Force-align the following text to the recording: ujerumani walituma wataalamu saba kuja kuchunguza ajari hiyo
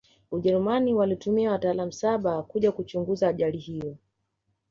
ujerumani 0.31 0.93
walituma 0.93 1.51
wataalamu 1.51 1.91
saba 1.91 2.41
kuja 2.43 2.71
kuchunguza 2.71 3.27
ajari 3.27 3.57
hiyo 3.59 3.97